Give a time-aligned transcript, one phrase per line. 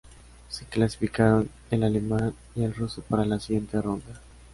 [0.49, 4.19] Se clasificaron el alemán y el ruso para la siguiente ronda.